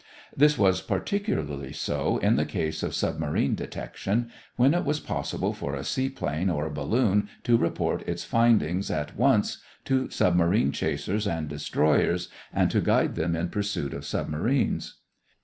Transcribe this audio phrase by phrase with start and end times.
[0.35, 5.75] This was particularly so in the case of submarine detection, when it was possible for
[5.75, 11.47] a seaplane or a balloon to report its findings at once to submarine chasers and
[11.47, 14.95] destroyers, and to guide them in pursuit of submarines.